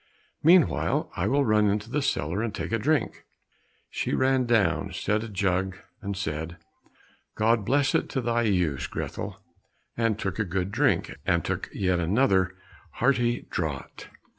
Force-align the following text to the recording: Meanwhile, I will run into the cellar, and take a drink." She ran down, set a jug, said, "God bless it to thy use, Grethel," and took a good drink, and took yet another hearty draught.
Meanwhile, 0.41 1.11
I 1.15 1.27
will 1.27 1.45
run 1.45 1.69
into 1.69 1.87
the 1.91 2.01
cellar, 2.01 2.41
and 2.41 2.55
take 2.55 2.71
a 2.71 2.79
drink." 2.79 3.23
She 3.91 4.15
ran 4.15 4.47
down, 4.47 4.93
set 4.93 5.23
a 5.23 5.29
jug, 5.29 5.77
said, 6.15 6.57
"God 7.35 7.63
bless 7.63 7.93
it 7.93 8.09
to 8.09 8.21
thy 8.21 8.41
use, 8.41 8.87
Grethel," 8.87 9.39
and 9.95 10.17
took 10.17 10.39
a 10.39 10.43
good 10.43 10.71
drink, 10.71 11.13
and 11.23 11.45
took 11.45 11.69
yet 11.71 11.99
another 11.99 12.55
hearty 12.93 13.45
draught. 13.51 14.09